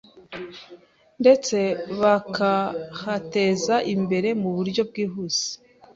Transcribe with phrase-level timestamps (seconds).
[1.21, 1.57] ndetse
[2.01, 5.47] bakahateza imbere muburyo bwihuse.